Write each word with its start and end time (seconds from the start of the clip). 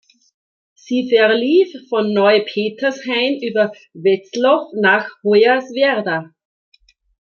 Sie 0.73 1.11
verlief 1.15 1.87
von 1.87 2.11
Neupetershain 2.11 3.39
über 3.39 3.71
Welzow 3.93 4.73
nach 4.81 5.07
Hoyerswerda. 5.23 6.33